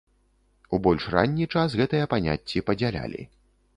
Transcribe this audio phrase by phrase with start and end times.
[0.77, 3.21] У больш ранні час гэтыя паняцці падзялялі.